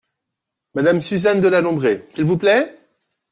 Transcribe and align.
Madame 0.73 1.03
Suzanne 1.03 1.41
de 1.41 1.47
La 1.47 1.61
Bondrée, 1.61 2.07
s’il 2.09 2.23
vous 2.25 2.35
plaît? 2.35 2.75